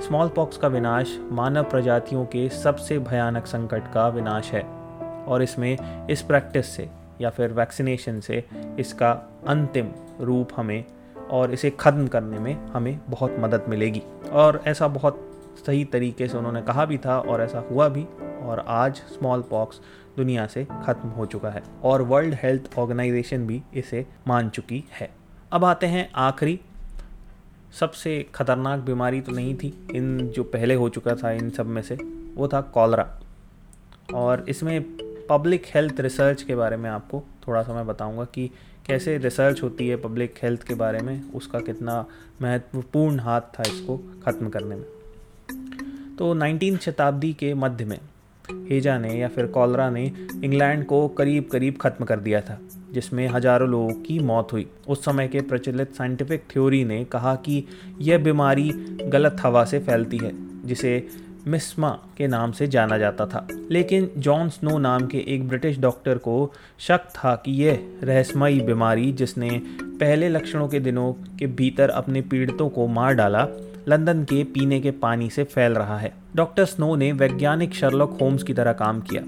स्मॉल 0.00 0.28
पॉक्स 0.28 0.56
का 0.56 0.68
विनाश 0.68 1.18
मानव 1.32 1.64
प्रजातियों 1.64 2.24
के 2.26 2.48
सबसे 2.48 2.98
भयानक 2.98 3.46
संकट 3.46 3.92
का 3.92 4.08
विनाश 4.08 4.52
है 4.52 4.62
और 5.26 5.42
इसमें 5.42 6.06
इस 6.10 6.22
प्रैक्टिस 6.22 6.66
से 6.66 6.88
या 7.20 7.30
फिर 7.30 7.52
वैक्सीनेशन 7.52 8.20
से 8.20 8.44
इसका 8.78 9.10
अंतिम 9.48 9.88
रूप 10.20 10.48
हमें 10.56 10.84
और 11.30 11.52
इसे 11.52 11.70
ख़त्म 11.70 12.06
करने 12.06 12.38
में 12.38 12.54
हमें 12.66 12.98
बहुत 13.08 13.36
मदद 13.38 13.64
मिलेगी। 13.68 14.02
और 14.32 14.62
ऐसा 14.66 14.88
बहुत 14.88 15.28
सही 15.66 15.84
तरीके 15.84 16.28
से 16.28 16.38
उन्होंने 16.38 16.62
कहा 16.62 16.84
भी 16.84 16.98
था 16.98 17.18
और 17.18 17.42
ऐसा 17.42 17.64
हुआ 17.70 17.88
भी 17.88 18.06
और 18.42 18.64
आज 18.68 18.96
स्मॉल 18.96 19.42
पॉक्स 19.42 19.80
दुनिया 20.16 20.46
से 20.46 20.64
ख़त्म 20.64 21.08
हो 21.08 21.26
चुका 21.26 21.50
है 21.50 21.62
और 21.84 22.02
वर्ल्ड 22.02 22.34
हेल्थ 22.42 22.78
ऑर्गेनाइजेशन 22.78 23.46
भी 23.46 23.62
इसे 23.74 24.06
मान 24.28 24.48
चुकी 24.48 24.84
है। 25.00 25.21
अब 25.52 25.64
आते 25.64 25.86
हैं 25.86 26.08
आखिरी। 26.16 26.58
सबसे 27.80 28.12
ख़तरनाक 28.34 28.80
बीमारी 28.80 29.20
तो 29.20 29.32
नहीं 29.32 29.54
थी, 29.54 29.72
इन 29.94 30.18
जो 30.36 30.44
पहले 30.44 30.74
हो 30.74 30.88
चुका 30.88 31.14
था, 31.14 31.30
इन 31.30 31.50
सब 31.50 31.66
में 31.66 31.80
से, 31.82 31.94
वो 32.34 32.48
था 32.48 32.60
कॉलरा। 32.70 33.06
और 34.14 34.44
इसमें 34.48 34.82
पब्लिक 35.28 35.66
हेल्थ 35.74 36.00
रिसर्च 36.00 36.42
के 36.42 36.54
बारे 36.54 36.76
में 36.76 36.88
आपको 36.90 37.22
थोड़ा 37.46 37.62
सा 37.62 37.74
मैं 37.74 37.86
बताऊँगा 37.86 38.24
कि 38.24 38.50
कैसे 38.86 39.18
रिसर्च 39.18 39.62
होती 39.62 39.88
है 39.88 39.96
पब्लिक 39.96 40.38
हेल्थ 40.42 40.62
के 40.62 40.74
बारे 40.74 40.98
में, 40.98 41.30
उसका 41.32 41.60
कितना 41.60 42.04
महत्वपूर्ण 42.42 43.20
हाथ 43.20 43.40
था 43.58 43.62
इसको 43.62 43.96
ख़त्म 44.24 44.48
करने 44.48 44.76
में। 44.76 44.84
तो 46.18 46.34
नाइनटीन 46.34 46.76
शताब्दी 46.78 47.32
के 47.32 47.54
मध्य 47.54 47.84
में, 47.84 47.98
हेजा 48.70 48.98
ने 48.98 49.16
या 49.18 49.28
फिर 49.28 49.46
कॉलरा 49.46 49.90
ने 49.90 50.04
इंग्लैंड 50.44 50.86
को 50.86 51.08
करीब 51.08 51.48
करीब 51.52 51.78
ख़त्म 51.80 52.04
कर 52.04 52.20
दिया 52.20 52.40
था। 52.40 52.58
जिसमें 52.94 53.26
हज़ारों 53.28 53.68
लोगों 53.68 53.92
की 54.02 54.18
मौत 54.18 54.52
हुई। 54.52 54.66
उस 54.88 55.04
समय 55.04 55.28
के 55.28 55.40
प्रचलित 55.40 55.94
साइंटिफिक 55.94 56.44
थ्योरी 56.52 56.84
ने 56.84 57.04
कहा 57.04 57.34
कि 57.34 57.64
यह 58.00 58.18
बीमारी 58.18 58.70
गलत 59.02 59.36
हवा 59.40 59.64
से 59.64 59.78
फैलती 59.78 60.16
है, 60.16 60.32
जिसे 60.66 61.06
मिस्मा 61.46 61.90
के 62.16 62.26
नाम 62.26 62.52
से 62.52 62.66
जाना 62.66 62.98
जाता 62.98 63.26
था। 63.26 63.46
लेकिन 63.70 64.10
जॉन 64.18 64.48
स्नो 64.48 64.78
नाम 64.78 65.06
के 65.06 65.24
एक 65.28 65.48
ब्रिटिश 65.48 65.78
डॉक्टर 65.78 66.18
को 66.18 66.52
शक 66.78 67.08
था 67.08 67.34
कि 67.36 67.52
यह 67.52 67.98
रहस्यमयी 68.02 68.60
बीमारी 68.60 69.12
जिसने 69.12 69.50
पहले 69.82 70.28
लक्षणों 70.28 70.68
के 70.68 70.80
दिनों 70.80 71.12
के 71.12 71.46
भीतर 71.46 71.90
अपने 71.90 72.20
पीड़ितों 72.20 72.68
को 72.68 72.86
मार 72.86 73.14
डाला, 73.14 73.46
लंदन 73.88 74.22
के 74.24 74.44
पीने 74.44 74.80
के 74.80 74.90
पानी 74.90 75.30
से 75.30 75.44
फैल 75.44 75.72
रहा 75.72 75.98
है। 75.98 76.12
डॉक्टर 76.36 76.64
स्नो 76.64 76.94
ने 76.96 77.12
वैज्ञानिक 77.12 77.74
शर्लॉक 77.74 78.18
होम्स 78.20 78.42
की 78.42 78.54
तरह 78.54 78.72
काम 78.72 79.00
किया। 79.00 79.22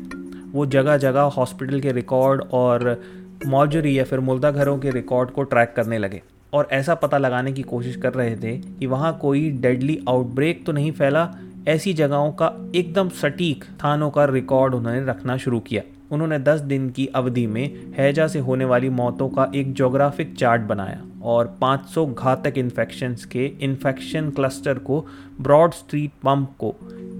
वो 0.52 0.66
जगह 0.66 0.96
जगह 0.96 1.20
हॉस्पिटल 1.20 1.80
के 1.80 1.92
रिकॉर्ड 1.92 2.42
और 2.52 3.02
मौजरी 3.46 3.98
या 3.98 4.04
फिर 4.04 4.20
मुर्दा 4.20 4.50
घरों 4.50 4.78
के 4.78 4.90
रिकॉर्ड 4.90 5.30
को 5.30 5.42
ट्रैक 5.42 5.72
करने 5.76 5.98
लगे। 5.98 6.22
और 6.52 6.68
ऐसा 6.72 6.94
पता 6.94 7.18
लगाने 7.18 7.52
की 7.52 7.62
कोशिश 7.62 7.96
कर 7.96 8.14
रहे 8.14 8.36
थे 8.36 8.56
कि 8.56 8.86
वहाँ 8.86 9.16
कोई 9.18 9.50
डेडली 9.50 9.98
आउटब्रेक 10.08 10.64
तो 10.66 10.72
नहीं 10.72 10.92
फैला, 10.92 11.28
ऐसी 11.68 11.92
जगहों 11.94 12.30
का 12.32 12.52
एकदम 12.74 13.08
सटीक 13.08 13.64
थानों 13.84 14.10
का 14.10 14.24
रिकॉर्ड 14.24 14.74
उन्होंने 14.74 15.04
रखना 15.04 15.36
शुरू 15.36 15.60
किया। 15.60 15.82
उन्होंने 16.10 16.38
10 16.38 16.60
दिन 16.60 16.88
की 16.90 17.06
अवधि 17.06 17.46
में 17.46 17.92
हैजा 17.96 18.26
से 18.26 18.38
होने 18.38 18.64
वाली 18.64 18.88
मौतों 18.88 19.28
का 19.28 19.50
एक 19.54 19.72
जोग्राफिक 19.72 20.34
चार्ट 20.36 20.62
बनाया 20.62 21.00
और 21.22 21.46
500 21.60 22.06
घातक 22.06 22.58
इन्फेक्शंस 22.58 23.24
के 23.24 23.46
इन्फेक्शन 23.60 24.30
क्लस्टर 24.30 24.78
को 24.78 25.00
ब्रॉड 25.40 25.72
स्ट्रीट 25.72 26.10
पंप 26.24 26.50
को, 26.60 26.74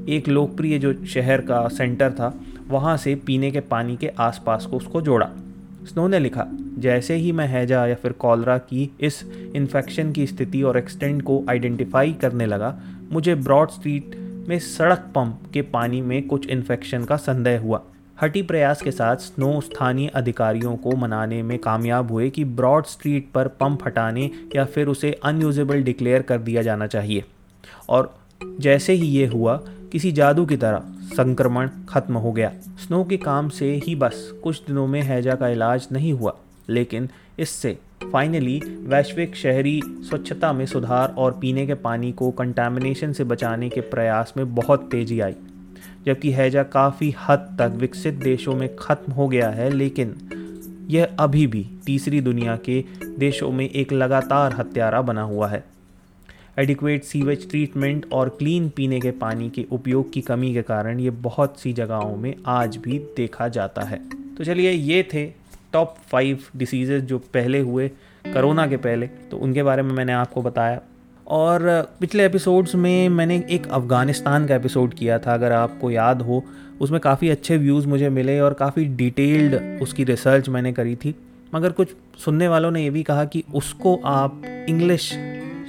एक 0.09 0.29
लोकप्रिय 0.29 0.79
जो 0.79 0.93
शहर 1.07 1.41
का 1.41 1.67
सेंटर 1.69 2.13
था, 2.13 2.33
वहाँ 2.69 2.97
से 2.97 3.15
पीने 3.15 3.51
के 3.51 3.61
पानी 3.61 3.97
के 3.97 4.11
आसपास 4.19 4.67
को 4.67 4.77
उसको 4.77 5.01
जोड़ा। 5.01 5.31
स्नो 5.85 6.07
ने 6.09 6.19
लिखा, 6.19 6.47
जैसे 6.79 7.15
ही 7.15 7.33
मैं 7.33 7.47
हैजा 7.47 7.87
या 7.87 7.95
फिर 7.95 8.13
कॉलरा 8.13 8.59
की 8.59 8.91
इस 9.01 9.23
इन्फेक्शन 9.57 10.13
की 10.13 10.27
स्थिति 10.27 10.63
और 10.63 10.79
एक्सटेंट 10.79 11.23
को 11.23 11.43
आइडेंटिफाई 11.49 12.13
करने 12.13 12.47
लगा, 12.47 12.79
मुझे 13.13 13.35
ब्रॉड 13.35 13.71
स्ट्रीट 13.71 14.17
में 14.49 14.59
सड़क 14.59 14.99
पंप 15.15 15.41
के 15.53 15.63
पानी 15.63 16.01
में 16.01 16.27
कुछ 16.27 16.47
इन्फेक्शन 16.47 17.05
का 17.05 17.17
संदेह 17.17 17.61
हुआ। 17.61 17.83
हटी 18.23 18.43
प्रयास 18.43 18.83
के 18.83 18.91
साथ 18.91 19.17
स्नो 19.17 19.61
स्थानीय 19.61 20.09
अधिकारियों 20.09 20.77
को 20.77 20.97
मनाने 20.97 21.43
में 21.43 21.59
कामयाब 21.59 22.11
हुए 22.11 22.29
कि 22.31 22.45
ब्रॉड 22.45 22.87
स्ट्रीट 22.87 23.31
पर 23.35 23.49
पंप 23.49 23.87
हटाने 23.87 24.31
या 24.57 24.65
फिर 24.65 24.89
उसे 24.89 25.13
अनयूजेबल 25.25 25.83
डिक्लेयर 25.83 26.23
कर 26.23 26.39
दिया 26.39 26.63
जाना 26.63 26.87
चाहिए। 26.87 27.25
और 27.89 28.15
जैसे 28.61 28.93
ही 28.93 29.07
ये 29.07 29.27
हुआ 29.27 29.57
किसी 29.95 30.11
जादू 30.13 30.45
की 30.47 30.57
तरह 30.57 30.83
संक्रमण 31.07 31.69
खत्म 31.89 32.17
हो 32.17 32.31
गया। 32.33 32.51
स्नो 32.79 33.03
के 33.05 33.17
काम 33.17 33.49
से 33.49 33.71
ही 33.85 33.95
बस 33.95 34.15
कुछ 34.45 34.61
दिनों 34.61 34.87
में 34.87 35.01
हैजा 35.03 35.35
का 35.35 35.49
इलाज 35.49 35.87
नहीं 35.93 36.13
हुआ, 36.13 36.35
लेकिन 36.69 37.09
इससे 37.39 37.77
फाइनली 38.13 38.61
वैश्विक 38.87 39.37
शहरी 39.37 39.81
स्वच्छता 39.87 40.53
में 40.53 40.65
सुधार 40.67 41.15
और 41.19 41.39
पीने 41.41 41.67
के 41.67 41.75
पानी 41.75 42.11
को 42.13 42.31
कंटामिनेशन 42.31 43.13
से 43.13 43.25
बचाने 43.25 43.69
के 43.69 43.81
प्रयास 43.81 44.33
में 44.37 44.55
बहुत 44.55 44.89
तेज़ी 44.91 45.21
आई। 45.21 45.35
जबकि 46.07 46.33
हैजा 46.33 46.63
काफ़ी 46.63 47.15
हद 47.21 47.47
तक 47.59 47.77
विकसित 47.77 48.15
देशों 48.15 48.55
में 48.55 48.69
ख़त्म 48.77 49.13
हो 49.13 49.29
गया 49.29 49.51
है, 49.51 49.71
लेकिन 49.71 50.15
यह 50.91 51.17
अभी 51.19 51.47
भी 51.47 51.67
तीसरी 51.87 52.21
दुनिया 52.21 52.57
के 52.57 52.85
देशों 53.19 53.51
में 53.53 53.69
एक 53.69 53.93
लगातार 53.93 54.55
हत्यारा 54.55 55.03
बना 55.03 55.23
हुआ 55.23 55.49
है। 55.49 55.65
एडिक्वेट 56.59 57.05
सीवेज 57.05 57.49
ट्रीटमेंट 57.51 58.07
और 58.13 58.29
क्लीन 58.29 58.69
पीने 58.69 59.01
के 59.01 59.11
पानी 59.11 59.49
के 59.51 59.65
उपयोग 59.73 60.13
की 60.13 60.21
कमी 60.21 60.53
के 60.55 60.63
कारण 60.63 61.01
ये 61.01 61.11
बहुत 61.11 61.59
सी 61.61 61.73
जगहों 61.73 62.17
में 62.17 62.35
आज 62.47 62.77
भी 62.77 62.99
देखा 63.17 63.49
जाता 63.49 63.83
है। 63.83 64.01
तो 64.39 64.45
चलिए 64.45 64.71
ये 64.71 65.03
थे 65.15 65.25
टॉप 65.73 65.97
फाइव 66.09 66.45
डिसीज़ 66.57 66.93
जो 66.93 67.19
पहले 67.35 67.61
हुए 67.61 67.89
करोना 68.25 68.67
के 68.67 68.77
पहले 68.77 69.07
तो 69.31 69.37
उनके 69.37 69.63
बारे 69.63 69.83
में 69.83 69.93
मैंने 69.93 70.13
आपको 70.13 70.43
बताया। 70.43 70.81
और 71.27 71.61
पिछले 72.01 72.25
एपिसोड्स 72.27 72.75
में 72.75 73.09
मैंने 73.09 73.43
एक 73.51 73.67
अफ़गानिस्तान 73.69 74.47
का 74.47 74.55
एपिसोड 74.55 74.95
किया 74.95 75.19
था, 75.19 75.35
अगर 75.35 75.53
आपको 75.53 75.91
याद 75.91 76.23
हो, 76.23 76.43
उसमें 76.81 77.01
काफ़ी 77.01 77.29
अच्छे 77.29 77.57
व्यूज़ 77.57 77.87
मुझे 77.89 78.09
मिले 78.09 78.41
और 78.41 78.55
काफ़ी 78.55 78.85
डिटेल्ड 78.85 79.83
उसकी 79.83 80.05
रिसर्च 80.05 80.49
मैंने 80.49 80.73
करी 80.73 80.97
थी। 80.97 81.15
मगर 81.55 81.73
कुछ 81.73 81.95
सुनने 82.19 82.49
वालों 82.49 82.71
ने 82.71 82.83
ये 82.83 82.91
भी 82.91 83.03
कहा 83.03 83.25
कि 83.25 83.43
उसको 83.55 84.01
आप 84.05 84.43
इंग्लिश 84.69 85.13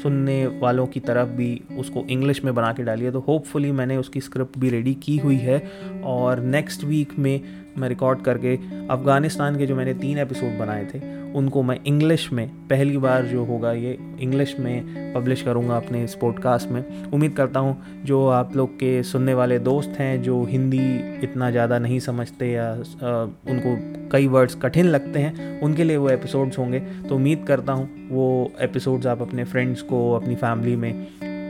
सुनने 0.05 0.45
वालों 0.47 0.85
की 0.87 0.99
तरफ़ 0.99 1.29
भी 1.29 1.49
उसको 1.77 2.05
इंग्लिश 2.09 2.43
में 2.43 2.53
बना 2.55 2.71
के 2.73 2.83
डाली 2.83 3.05
है 3.05 3.11
तो 3.11 3.19
होपफुली 3.19 3.71
मैंने 3.71 3.97
उसकी 3.97 4.21
स्क्रिप्ट 4.21 4.57
भी 4.59 4.69
रेडी 4.69 4.93
की 4.93 5.17
हुई 5.17 5.37
है। 5.37 5.59
और 6.03 6.39
नेक्स्ट 6.39 6.83
वीक 6.83 7.19
में 7.19 7.41
मैं 7.77 7.89
रिकॉर्ड 7.89 8.21
करके 8.21 8.55
अफ़गानिस्तान 8.87 9.57
के 9.57 9.65
जो 9.65 9.75
मैंने 9.75 9.93
तीन 9.93 10.17
एपिसोड 10.17 10.57
बनाए 10.59 10.85
थे 10.85 10.99
उनको 11.35 11.63
मैं 11.63 11.77
इंग्लिश 11.87 12.31
में 12.33 12.47
पहली 12.67 12.97
बार 12.97 13.25
जो 13.25 13.43
होगा 13.45 13.71
ये 13.71 13.97
इंग्लिश 14.21 14.55
में 14.59 15.13
पब्लिश 15.13 15.41
करूँगा 15.41 15.77
अपने 15.77 16.03
इस 16.03 16.15
पॉडकास्ट 16.15 16.69
में। 16.69 17.11
उम्मीद 17.11 17.33
करता 17.33 17.59
हूँ 17.59 18.03
जो 18.05 18.25
आप 18.27 18.55
लोग 18.55 18.75
के 18.75 19.01
सुनने 19.03 19.33
वाले 19.33 19.59
दोस्त 19.59 19.99
हैं, 19.99 20.21
जो 20.21 20.43
हिंदी 20.43 20.85
इतना 21.23 21.51
ज़्यादा 21.51 21.79
नहीं 21.79 21.99
समझते 21.99 22.51
या 22.51 22.71
उनको 22.71 23.77
कई 24.11 24.27
वर्ड्स 24.27 24.55
कठिन 24.55 24.85
लगते 24.85 25.19
हैं, 25.19 25.61
उनके 25.61 25.83
लिए 25.83 25.97
वो 25.97 26.09
एपिसोड्स 26.09 26.57
होंगे। 26.59 26.79
तो 26.79 27.15
उम्मीद 27.15 27.45
करता 27.47 27.73
हूँ 27.73 28.09
वो 28.09 28.51
एपिसोड्स 28.61 29.07
आप 29.07 29.21
अपने 29.21 29.43
फ्रेंड्स 29.43 29.81
को, 29.81 30.11
अपनी 30.13 30.35
फैमिली 30.35 30.75
में, 30.75 31.07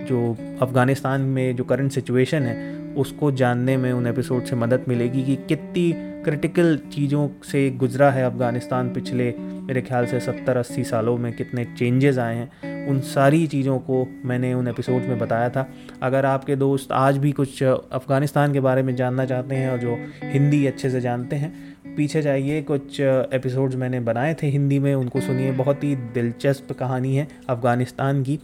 जो 0.09 0.31
अफ़गानिस्तान 0.61 1.21
में 1.21 1.55
जो 1.55 1.63
करंट 1.63 1.91
सिचुएशन 1.91 2.43
है, 2.43 2.73
उसको 2.95 3.31
जानने 3.31 3.75
में 3.77 3.91
उन 3.93 4.07
एपिसोड 4.07 4.43
से 4.43 4.55
मदद 4.55 4.85
मिलेगी 4.87 5.23
कि 5.23 5.35
कितनी 5.35 5.91
क्रिटिकल 6.25 6.77
चीज़ों 6.93 7.27
से 7.43 7.69
गुजरा 7.71 8.09
है 8.11 8.23
अफ़गानिस्तान 8.25 8.89
पिछले, 8.93 9.33
मेरे 9.39 9.81
ख्याल 9.81 10.05
से 10.05 10.19
सत्तर 10.19 10.57
अस्सी 10.57 10.83
सालों 10.83 11.17
में 11.17 11.31
कितने 11.33 11.65
चेंजेस 11.77 12.17
आए 12.17 12.35
हैं, 12.35 12.87
उन 12.87 12.99
सारी 12.99 13.45
चीज़ों 13.47 13.77
को 13.79 14.07
मैंने 14.25 14.53
उन 14.53 14.67
एपिसोड 14.67 15.01
में 15.01 15.19
बताया 15.19 15.49
था। 15.49 15.67
अगर 16.01 16.25
आपके 16.25 16.55
दोस्त 16.55 16.91
आज 16.91 17.17
भी 17.17 17.31
कुछ 17.31 17.61
अफ़गानिस्तान 17.63 18.53
के 18.53 18.59
बारे 18.59 18.83
में 18.83 18.95
जानना 18.95 19.25
चाहते 19.25 19.55
हैं 19.55 19.69
और 19.71 19.77
जो 19.77 19.97
हिंदी 20.23 20.65
अच्छे 20.65 20.89
से 20.89 21.01
जानते 21.01 21.35
हैं, 21.35 21.53
पीछे 21.95 22.21
जाइए, 22.21 22.61
कुछ 22.61 22.99
एपिसोड्स 23.01 23.75
मैंने 23.75 23.99
बनाए 23.99 24.33
थे 24.33 24.47
हिंदी 24.47 24.79
में, 24.79 24.93
उनको 24.95 25.21
सुनिए। 25.21 25.51
बहुत 25.51 25.83
ही 25.83 25.95
दिलचस्प 25.95 26.71
कहानी 26.71 27.15
है 27.15 27.27
अफ़गानिस्तान 27.49 28.23
की। 28.23 28.39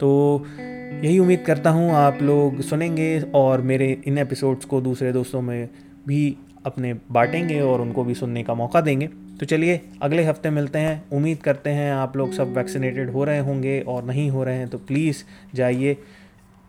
तो 0.00 0.46
यही 0.60 1.18
उम्मीद 1.18 1.42
करता 1.46 1.70
हूँ 1.70 1.90
आप 1.92 2.22
लोग 2.22 2.60
सुनेंगे 2.60 3.20
और 3.34 3.60
मेरे 3.62 3.96
इन 4.06 4.18
एपिसोड्स 4.18 4.64
को 4.64 4.80
दूसरे 4.80 5.12
दोस्तों 5.12 5.42
में 5.42 5.68
भी 6.08 6.36
अपने 6.66 6.94
बांटेंगे 7.12 7.60
और 7.60 7.80
उनको 7.80 8.04
भी 8.04 8.14
सुनने 8.14 8.42
का 8.42 8.54
मौका 8.54 8.80
देंगे। 8.80 9.06
तो 9.40 9.46
चलिए, 9.46 9.80
अगले 10.02 10.24
हफ़्ते 10.24 10.50
मिलते 10.50 10.78
हैं। 10.78 11.02
उम्मीद 11.12 11.38
करते 11.38 11.70
हैं 11.70 11.92
आप 11.92 12.16
लोग 12.16 12.32
सब 12.32 12.52
वैक्सीनेटेड 12.56 13.10
हो 13.10 13.24
रहे 13.24 13.38
होंगे 13.38 13.80
और 13.80 14.04
नहीं 14.04 14.28
हो 14.30 14.44
रहे 14.44 14.56
हैं 14.56 14.68
तो 14.68 14.78
प्लीज़ 14.80 15.22
जाइए। 15.54 15.96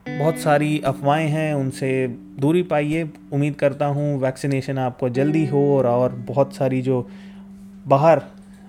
बहुत 0.05 0.37
सारी 0.37 0.79
अफवाहें 0.85 1.27
हैं, 1.27 1.53
उनसे 1.53 2.07
दूरी 2.39 2.63
पाइए। 2.63 3.09
उम्मीद 3.33 3.55
करता 3.55 3.85
हूँ 3.85 4.19
वैक्सीनेशन 4.21 4.77
आपको 4.77 5.09
जल्दी 5.09 5.45
हो 5.45 5.65
और 5.77 5.85
और 5.85 6.13
बहुत 6.27 6.55
सारी 6.55 6.81
जो 6.81 7.07
बाहर 7.87 8.21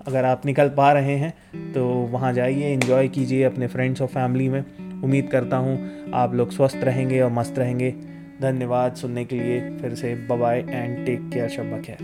अगर 0.07 0.25
आप 0.25 0.47
निकल 0.47 0.69
पा 0.69 0.93
रहे 0.93 1.17
हैं 1.17 1.73
तो 1.73 1.85
वहाँ 2.11 2.33
जाइए 2.33 2.73
इन्जॉय 2.73 3.09
कीजिए 3.09 3.43
अपने 3.43 3.67
फ्रेंड्स 3.67 4.03
और 4.03 4.09
फैमिली 4.09 4.49
में। 4.49 4.61
उम्मीद 5.03 5.29
करता 5.29 5.57
हूँ 5.57 6.13
आप 6.15 6.35
लोग 6.35 6.51
स्वस्थ 6.51 6.85
रहेंगे 6.85 7.21
और 7.21 7.31
मस्त 7.31 7.59
रहेंगे। 7.59 7.95
धन्यवाद 8.41 8.95
सुनने 8.95 9.25
के 9.25 9.37
लिए 9.37 9.61
फिर 9.81 9.95
से 9.95 10.15
बाय 10.31 10.59
एंड 10.69 11.05
टेक 11.07 11.31
केयर 11.33 11.49
शब्बा 11.49 11.81
खैर 11.81 11.99